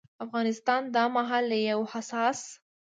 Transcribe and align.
افغانستان 0.25 0.81
دا 0.95 1.03
مهال 1.15 1.43
له 1.51 1.57
يو 1.69 1.81
حساس 1.93 2.39